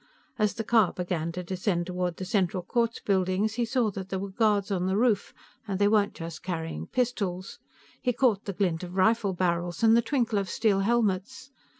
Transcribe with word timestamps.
As 0.39 0.55
the 0.55 0.63
car 0.63 0.91
began 0.93 1.31
to 1.33 1.43
descend 1.43 1.85
toward 1.85 2.17
the 2.17 2.25
Central 2.25 2.63
Courts 2.63 2.99
buildings, 3.05 3.53
he 3.53 3.65
saw 3.65 3.91
that 3.91 4.09
there 4.09 4.17
were 4.17 4.31
guards 4.31 4.71
on 4.71 4.87
the 4.87 4.97
roof, 4.97 5.31
and 5.67 5.77
they 5.77 5.87
weren't 5.87 6.15
just 6.15 6.41
carrying 6.41 6.87
pistols 6.87 7.59
he 8.01 8.11
caught 8.11 8.45
the 8.45 8.53
glint 8.53 8.81
of 8.83 8.95
rifle 8.95 9.33
barrels, 9.33 9.83
and 9.83 9.95
the 9.95 10.01
twinkle 10.01 10.39
of 10.39 10.49
steel 10.49 10.79
helmets. 10.79 11.51